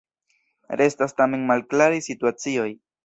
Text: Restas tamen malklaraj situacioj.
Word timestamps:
Restas 0.81 1.13
tamen 1.19 1.45
malklaraj 1.53 2.01
situacioj. 2.07 2.69